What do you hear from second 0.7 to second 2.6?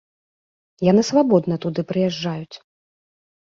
Яны свабодна туды прыязджаюць.